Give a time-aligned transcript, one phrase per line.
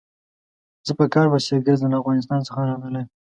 [0.87, 3.07] زه په کار پسې ګرځم، له افغانستان څخه راغلی يم.